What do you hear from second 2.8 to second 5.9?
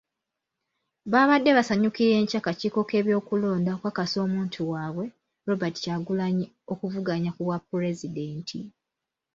k'ebyokulonda okukakasa omuntu waabwe, Robert